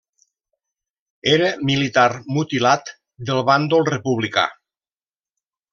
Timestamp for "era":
1.33-1.51